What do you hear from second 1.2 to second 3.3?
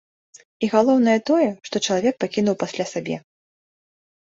тое, што чалавек пакінуў пасля сябе.